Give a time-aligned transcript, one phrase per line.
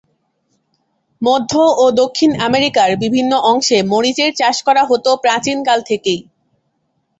[1.21, 1.51] মধ্য
[1.75, 6.21] ও দক্ষিণ আমেরিকার বিভিন্ন অংশে মরিচের চাষ করা হতো প্রাচীন কাল থেকেই।